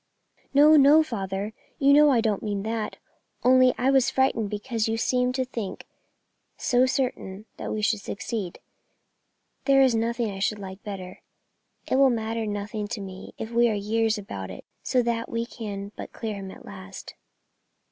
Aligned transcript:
"No, 0.51 0.77
no, 0.77 1.03
father, 1.03 1.53
you 1.77 1.93
know 1.93 2.09
I 2.09 2.21
don't 2.21 2.41
mean 2.41 2.63
that, 2.63 2.97
only 3.43 3.71
I 3.77 3.91
was 3.91 4.09
frightened 4.09 4.49
because 4.49 4.87
you 4.87 4.97
seemed 4.97 5.35
to 5.35 5.45
think 5.45 5.81
it 5.81 5.87
so 6.57 6.87
certain 6.87 7.45
we 7.59 7.83
should 7.83 7.99
succeed. 7.99 8.57
There 9.65 9.83
is 9.83 9.93
nothing 9.93 10.31
I 10.31 10.39
should 10.39 10.57
like 10.57 10.81
better; 10.81 11.21
it 11.85 11.97
will 11.97 12.09
matter 12.09 12.47
nothing 12.47 12.87
to 12.87 12.99
me 12.99 13.35
if 13.37 13.51
we 13.51 13.69
are 13.69 13.75
years 13.75 14.17
about 14.17 14.49
it 14.49 14.65
so 14.81 15.03
that 15.03 15.29
we 15.29 15.45
can 15.45 15.91
but 15.95 16.13
clear 16.13 16.33
him 16.33 16.49
at 16.49 16.65
last." 16.65 17.13